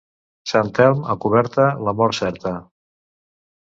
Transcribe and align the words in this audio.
Sant 0.51 0.71
Elm 0.85 1.05
a 1.15 1.17
coberta, 1.27 1.69
la 1.91 1.97
mort 2.01 2.21
certa. 2.25 2.59